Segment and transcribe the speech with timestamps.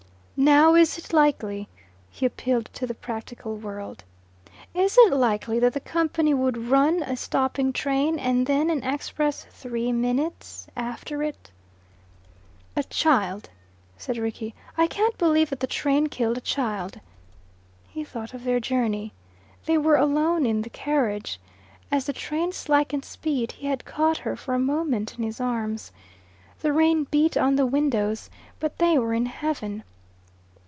[0.43, 1.69] "Now is it likely"
[2.09, 4.03] he appealed to the practical world
[4.73, 9.45] "is it likely that the company would run a stopping train and then an express
[9.51, 11.51] three minutes after it?"
[12.75, 13.51] "A child"
[13.99, 14.55] said Rickie.
[14.79, 16.99] "I can't believe that the train killed a child."
[17.89, 19.13] He thought of their journey.
[19.67, 21.39] They were alone in the carriage.
[21.91, 25.91] As the train slackened speed he had caught her for a moment in his arms.
[26.61, 29.83] The rain beat on the windows, but they were in heaven.